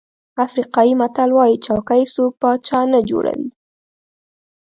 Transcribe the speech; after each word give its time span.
افریقایي 0.45 0.93
متل 1.01 1.29
وایي 1.33 1.55
چوکۍ 1.65 2.03
څوک 2.13 2.31
پاچا 2.41 2.79
نه 2.93 2.99
جوړوي. 3.09 3.49